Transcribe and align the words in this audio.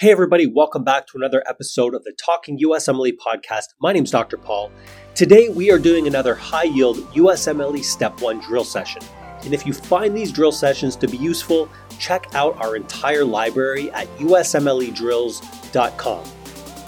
Hey, 0.00 0.10
everybody, 0.10 0.48
welcome 0.48 0.82
back 0.82 1.06
to 1.06 1.16
another 1.16 1.44
episode 1.48 1.94
of 1.94 2.02
the 2.02 2.12
Talking 2.12 2.58
USMLE 2.58 3.12
podcast. 3.12 3.66
My 3.80 3.92
name 3.92 4.02
is 4.02 4.10
Dr. 4.10 4.36
Paul. 4.36 4.72
Today, 5.14 5.50
we 5.50 5.70
are 5.70 5.78
doing 5.78 6.08
another 6.08 6.34
high 6.34 6.64
yield 6.64 6.96
USMLE 7.12 7.84
Step 7.84 8.20
1 8.20 8.40
drill 8.40 8.64
session. 8.64 9.02
And 9.44 9.54
if 9.54 9.64
you 9.64 9.72
find 9.72 10.16
these 10.16 10.32
drill 10.32 10.50
sessions 10.50 10.96
to 10.96 11.06
be 11.06 11.16
useful, 11.16 11.68
check 12.00 12.26
out 12.34 12.60
our 12.60 12.74
entire 12.74 13.24
library 13.24 13.92
at 13.92 14.08
usmledrills.com. 14.18 16.24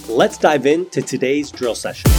Let's 0.08 0.36
dive 0.36 0.66
into 0.66 1.00
today's 1.00 1.52
drill 1.52 1.76
session. 1.76 2.10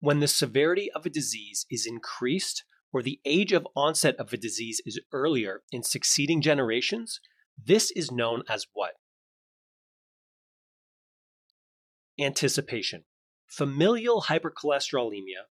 When 0.00 0.20
the 0.20 0.26
severity 0.26 0.90
of 0.92 1.04
a 1.04 1.10
disease 1.10 1.66
is 1.70 1.84
increased, 1.84 2.64
or 2.92 3.02
the 3.02 3.20
age 3.24 3.52
of 3.52 3.66
onset 3.74 4.16
of 4.16 4.32
a 4.32 4.36
disease 4.36 4.80
is 4.84 5.00
earlier 5.12 5.62
in 5.72 5.82
succeeding 5.82 6.40
generations, 6.40 7.20
this 7.62 7.90
is 7.90 8.10
known 8.10 8.42
as 8.48 8.66
what? 8.72 8.92
Anticipation. 12.20 13.04
Familial 13.46 14.22
hypercholesterolemia, 14.22 15.46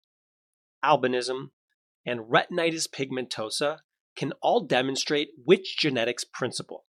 albinism, 0.84 1.50
and 2.04 2.20
retinitis 2.20 2.88
pigmentosa 2.88 3.78
can 4.16 4.32
all 4.40 4.60
demonstrate 4.60 5.28
which 5.44 5.76
genetics 5.76 6.24
principle? 6.24 6.86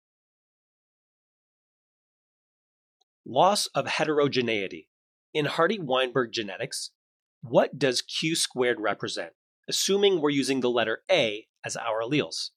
Locus 3.25 3.69
heterogeneity. 3.87 4.89
In 5.33 5.47
Hardy 5.47 5.79
Weinberg 5.79 6.33
genetics, 6.33 6.91
what 7.43 7.79
does 7.79 8.03
Q 8.03 8.35
squared 8.35 8.81
represent? 8.81 9.33
Assuming 9.73 10.21
we're 10.21 10.29
using 10.29 10.61
the 10.61 10.69
letter 10.69 11.03
A 11.11 11.47
as 11.65 11.79
our 11.79 12.03
alleles. 12.03 12.51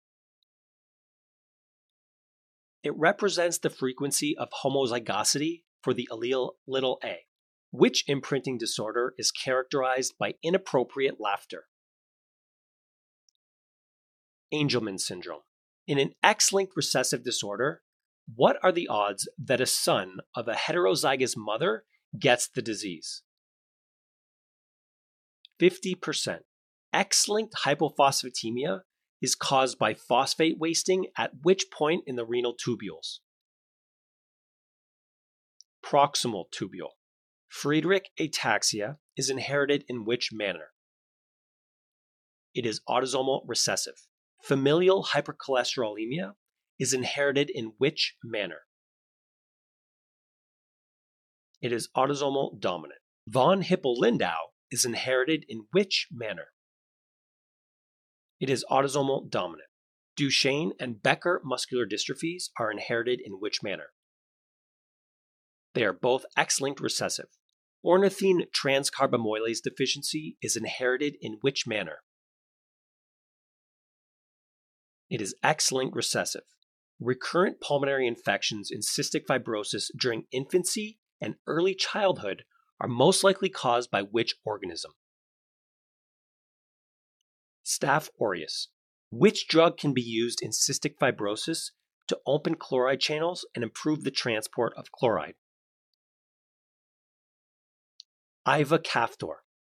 It 2.83 2.93
represents 2.97 3.57
the 3.57 3.69
frequency 3.69 4.35
of 4.37 4.49
homozygosity 4.63 5.63
for 5.81 5.93
the 5.93 6.09
allele 6.11 6.55
little 6.67 6.99
a, 7.05 7.19
which 7.71 8.03
imprinting 8.07 8.57
disorder 8.57 9.13
is 9.17 9.31
characterized 9.31 10.15
by 10.19 10.33
inappropriate 10.43 11.15
laughter. 11.17 11.67
Angelman 14.53 14.99
syndrome. 14.99 15.43
In 15.87 15.97
an 15.97 16.11
X 16.21 16.51
linked 16.51 16.73
recessive 16.75 17.23
disorder, 17.23 17.81
what 18.35 18.57
are 18.61 18.73
the 18.73 18.89
odds 18.89 19.29
that 19.37 19.61
a 19.61 19.65
son 19.65 20.17
of 20.35 20.49
a 20.49 20.53
heterozygous 20.53 21.35
mother 21.37 21.85
gets 22.19 22.49
the 22.49 22.61
disease? 22.61 23.21
50%. 25.61 26.39
X-linked 26.95 27.53
hypophosphatemia 27.65 28.79
is 29.21 29.35
caused 29.35 29.77
by 29.77 29.93
phosphate 29.93 30.57
wasting 30.57 31.07
at 31.17 31.31
which 31.43 31.65
point 31.69 32.05
in 32.07 32.15
the 32.15 32.25
renal 32.25 32.55
tubules? 32.55 33.19
Proximal 35.85 36.45
tubule. 36.57 36.91
Friedreich 37.51 38.05
ataxia 38.17 38.95
is 39.17 39.29
inherited 39.29 39.83
in 39.89 40.05
which 40.05 40.29
manner? 40.31 40.67
It 42.53 42.65
is 42.65 42.79
autosomal 42.87 43.41
recessive. 43.45 44.07
Familial 44.41 45.03
hypercholesterolemia 45.03 46.35
is 46.79 46.93
inherited 46.93 47.49
in 47.53 47.73
which 47.77 48.15
manner? 48.23 48.61
It 51.61 51.73
is 51.73 51.89
autosomal 51.95 52.57
dominant. 52.57 53.01
Von 53.27 53.63
Hippel-Lindau 53.63 54.51
is 54.71 54.85
inherited 54.85 55.43
in 55.49 55.65
which 55.71 56.07
manner? 56.09 56.53
It 58.39 58.49
is 58.49 58.65
autosomal 58.69 59.29
dominant. 59.29 59.69
Duchenne 60.17 60.71
and 60.79 61.01
Becker 61.01 61.41
muscular 61.43 61.85
dystrophies 61.85 62.49
are 62.59 62.71
inherited 62.71 63.21
in 63.23 63.33
which 63.33 63.61
manner? 63.61 63.87
They 65.73 65.83
are 65.83 65.93
both 65.93 66.25
X 66.37 66.61
linked 66.61 66.79
recessive. 66.79 67.27
Ornithine 67.85 68.47
transcarbamoylase 68.51 69.61
deficiency 69.63 70.37
is 70.41 70.55
inherited 70.55 71.17
in 71.21 71.37
which 71.41 71.67
manner? 71.67 71.97
It 75.09 75.21
is 75.21 75.35
X 75.43 75.71
linked 75.71 75.95
recessive. 75.95 76.43
Recurrent 76.99 77.59
pulmonary 77.59 78.07
infections 78.07 78.71
in 78.71 78.79
cystic 78.79 79.25
fibrosis 79.25 79.91
during 79.99 80.23
infancy 80.31 80.97
and 81.21 81.35
early 81.45 81.75
childhood 81.75 82.43
are 82.79 82.87
most 82.87 83.23
likely 83.23 83.49
caused 83.49 83.91
by 83.91 84.01
which 84.01 84.35
organism? 84.45 84.93
Staph 87.65 88.09
aureus. 88.21 88.69
Which 89.09 89.47
drug 89.47 89.77
can 89.77 89.93
be 89.93 90.01
used 90.01 90.41
in 90.41 90.51
cystic 90.51 90.97
fibrosis 91.01 91.71
to 92.07 92.19
open 92.27 92.55
chloride 92.55 92.99
channels 92.99 93.47
and 93.55 93.63
improve 93.63 94.03
the 94.03 94.11
transport 94.11 94.73
of 94.77 94.91
chloride? 94.91 95.35
Ivacaftor. 98.47 99.37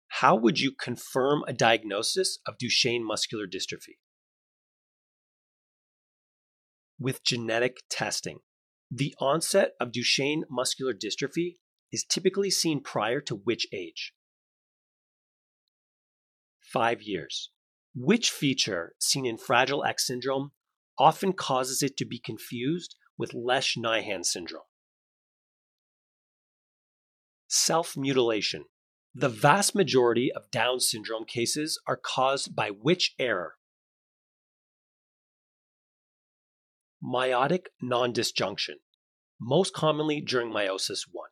How 0.10 0.36
would 0.36 0.60
you 0.60 0.72
confirm 0.72 1.44
a 1.48 1.54
diagnosis 1.54 2.40
of 2.46 2.58
Duchenne 2.58 3.04
muscular 3.04 3.46
dystrophy? 3.48 3.98
With 7.00 7.24
genetic 7.24 7.78
testing. 7.90 8.40
The 8.90 9.14
onset 9.20 9.74
of 9.80 9.92
Duchenne 9.92 10.42
muscular 10.50 10.94
dystrophy 10.94 11.58
is 11.92 12.04
typically 12.04 12.50
seen 12.50 12.82
prior 12.82 13.22
to 13.22 13.36
which 13.36 13.68
age? 13.72 14.14
Five 16.60 17.02
years. 17.02 17.52
Which 18.00 18.30
feature 18.30 18.94
seen 19.00 19.26
in 19.26 19.40
Fragile 19.40 19.84
X 19.84 20.06
syndrome 20.06 20.52
often 21.00 21.34
causes 21.34 21.82
it 21.82 21.98
to 21.98 22.06
be 22.06 22.20
confused 22.20 22.96
with 23.18 23.34
Lesch 23.34 23.76
Nyhan 23.76 24.24
syndrome? 24.24 24.68
Self 27.48 27.98
mutilation. 27.98 28.66
The 29.16 29.30
vast 29.30 29.74
majority 29.74 30.32
of 30.32 30.52
Down 30.52 30.80
syndrome 30.80 31.26
cases 31.26 31.82
are 31.88 31.98
caused 31.98 32.56
by 32.56 32.70
which 32.70 33.16
error? 33.18 33.56
Meiotic 37.04 37.66
non 37.82 38.14
disjunction, 38.14 38.76
most 39.42 39.74
commonly 39.74 40.22
during 40.22 40.52
meiosis 40.52 41.08
1. 41.12 41.30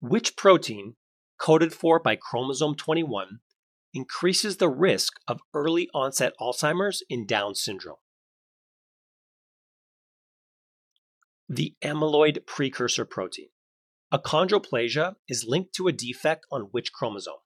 Which 0.00 0.36
protein, 0.36 0.96
coded 1.38 1.74
for 1.74 2.00
by 2.00 2.16
chromosome 2.16 2.76
21, 2.76 3.40
increases 3.94 4.56
the 4.56 4.68
risk 4.68 5.14
of 5.26 5.40
early 5.54 5.88
onset 5.94 6.32
Alzheimer's 6.40 7.02
in 7.08 7.26
Down 7.26 7.54
syndrome. 7.54 7.96
The 11.48 11.74
amyloid 11.82 12.46
precursor 12.46 13.04
protein. 13.04 13.48
Achondroplasia 14.12 15.14
is 15.28 15.44
linked 15.46 15.74
to 15.74 15.88
a 15.88 15.92
defect 15.92 16.46
on 16.50 16.68
which 16.72 16.92
chromosome? 16.92 17.40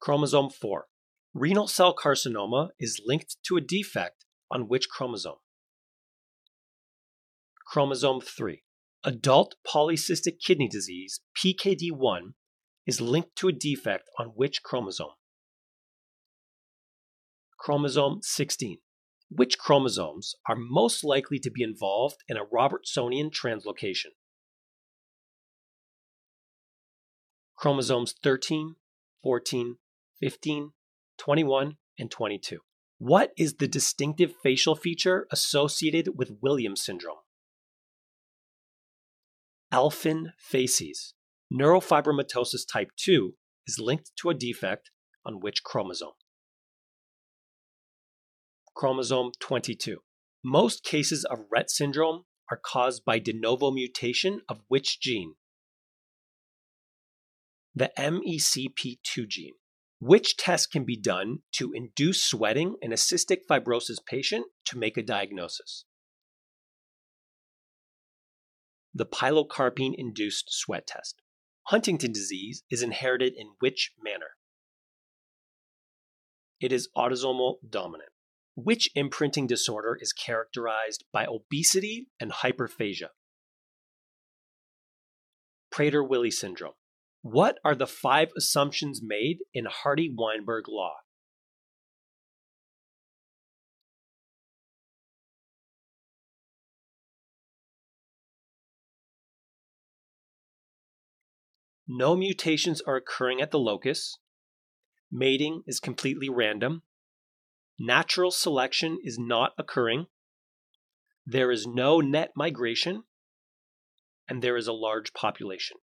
Chromosome 0.00 0.50
4. 0.50 0.86
Renal 1.34 1.66
cell 1.66 1.94
carcinoma 1.94 2.68
is 2.78 3.00
linked 3.04 3.36
to 3.46 3.56
a 3.56 3.60
defect 3.60 4.24
on 4.50 4.68
which 4.68 4.88
chromosome? 4.88 5.36
Chromosome 7.66 8.20
3. 8.20 8.62
Adult 9.04 9.56
polycystic 9.66 10.38
kidney 10.44 10.68
disease, 10.68 11.20
PKD1, 11.36 12.34
is 12.86 13.00
linked 13.00 13.36
to 13.36 13.48
a 13.48 13.52
defect 13.52 14.08
on 14.18 14.28
which 14.28 14.62
chromosome? 14.62 15.10
Chromosome 17.58 18.20
16. 18.22 18.78
Which 19.28 19.58
chromosomes 19.58 20.36
are 20.48 20.56
most 20.56 21.02
likely 21.02 21.40
to 21.40 21.50
be 21.50 21.62
involved 21.62 22.22
in 22.28 22.36
a 22.36 22.44
Robertsonian 22.44 23.30
translocation? 23.32 24.12
Chromosomes 27.56 28.14
13, 28.22 28.76
14, 29.22 29.76
15, 30.20 30.70
21, 31.18 31.76
and 31.98 32.10
22. 32.10 32.58
What 32.98 33.32
is 33.36 33.54
the 33.54 33.66
distinctive 33.66 34.34
facial 34.42 34.76
feature 34.76 35.26
associated 35.32 36.16
with 36.16 36.38
Williams 36.40 36.84
syndrome? 36.84 37.16
Elfin 39.72 40.32
facies. 40.38 41.14
Neurofibromatosis 41.52 42.66
type 42.70 42.90
2 42.96 43.34
is 43.68 43.78
linked 43.78 44.10
to 44.20 44.30
a 44.30 44.34
defect 44.34 44.90
on 45.24 45.40
which 45.40 45.62
chromosome? 45.62 46.14
Chromosome 48.74 49.30
22. 49.38 49.98
Most 50.44 50.82
cases 50.82 51.24
of 51.24 51.46
Rett 51.54 51.68
syndrome 51.68 52.24
are 52.50 52.60
caused 52.62 53.04
by 53.04 53.18
de 53.20 53.32
novo 53.32 53.70
mutation 53.70 54.40
of 54.48 54.60
which 54.68 55.00
gene? 55.00 55.34
The 57.74 57.92
MECP2 57.96 59.28
gene. 59.28 59.54
Which 60.00 60.36
test 60.36 60.72
can 60.72 60.84
be 60.84 60.96
done 60.96 61.38
to 61.52 61.72
induce 61.72 62.24
sweating 62.24 62.76
in 62.82 62.92
a 62.92 62.96
cystic 62.96 63.38
fibrosis 63.48 64.04
patient 64.04 64.46
to 64.66 64.78
make 64.78 64.96
a 64.96 65.02
diagnosis? 65.02 65.84
The 68.92 69.06
pilocarpine 69.06 69.94
induced 69.96 70.46
sweat 70.48 70.86
test. 70.86 71.22
Huntington 71.68 72.12
disease 72.12 72.62
is 72.70 72.82
inherited 72.82 73.34
in 73.36 73.54
which 73.58 73.92
manner? 74.02 74.36
It 76.60 76.72
is 76.72 76.88
autosomal 76.96 77.56
dominant. 77.68 78.10
Which 78.54 78.88
imprinting 78.94 79.46
disorder 79.46 79.98
is 80.00 80.12
characterized 80.12 81.04
by 81.12 81.26
obesity 81.26 82.08
and 82.20 82.32
hyperphagia? 82.32 83.08
Prader 85.74 86.08
Willi 86.08 86.30
syndrome. 86.30 86.72
What 87.22 87.58
are 87.64 87.74
the 87.74 87.86
five 87.86 88.28
assumptions 88.36 89.00
made 89.02 89.38
in 89.52 89.66
Hardy 89.66 90.08
Weinberg 90.08 90.68
law? 90.68 90.94
No 101.88 102.16
mutations 102.16 102.82
are 102.86 102.96
occurring 102.96 103.40
at 103.40 103.50
the 103.50 103.58
locus. 103.58 104.18
Mating 105.10 105.62
is 105.66 105.78
completely 105.78 106.28
random. 106.28 106.82
Natural 107.78 108.30
selection 108.30 108.98
is 109.04 109.18
not 109.18 109.52
occurring. 109.56 110.06
There 111.24 111.52
is 111.52 111.66
no 111.66 112.00
net 112.00 112.30
migration. 112.34 113.04
And 114.28 114.42
there 114.42 114.56
is 114.56 114.66
a 114.66 114.72
large 114.72 115.12
population. 115.12 115.76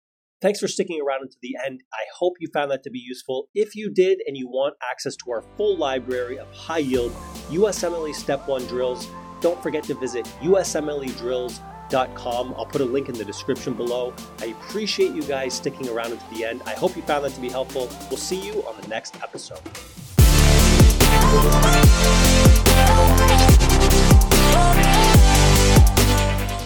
Thanks 0.40 0.58
for 0.58 0.68
sticking 0.68 0.98
around 1.02 1.20
until 1.22 1.38
the 1.42 1.56
end. 1.66 1.82
I 1.92 2.04
hope 2.18 2.34
you 2.40 2.48
found 2.50 2.70
that 2.70 2.82
to 2.84 2.90
be 2.90 2.98
useful. 2.98 3.48
If 3.54 3.76
you 3.76 3.92
did 3.92 4.20
and 4.26 4.38
you 4.38 4.48
want 4.48 4.76
access 4.90 5.14
to 5.16 5.30
our 5.30 5.44
full 5.58 5.76
library 5.76 6.38
of 6.38 6.50
high 6.54 6.78
yield 6.78 7.12
USMLE 7.50 8.14
Step 8.14 8.48
1 8.48 8.66
drills, 8.66 9.06
don't 9.42 9.62
forget 9.62 9.84
to 9.84 9.94
visit 9.94 10.24
USMLEdrills.com 10.40 11.69
I'll 11.94 12.66
put 12.66 12.80
a 12.80 12.84
link 12.84 13.08
in 13.08 13.14
the 13.14 13.24
description 13.24 13.74
below. 13.74 14.14
I 14.40 14.46
appreciate 14.46 15.12
you 15.12 15.22
guys 15.22 15.54
sticking 15.54 15.88
around 15.88 16.12
until 16.12 16.30
the 16.30 16.44
end. 16.44 16.62
I 16.66 16.72
hope 16.74 16.96
you 16.96 17.02
found 17.02 17.24
that 17.24 17.32
to 17.32 17.40
be 17.40 17.48
helpful. 17.48 17.88
We'll 18.08 18.18
see 18.18 18.40
you 18.40 18.62
on 18.66 18.80
the 18.80 18.88
next 18.88 19.16
episode. 19.22 19.60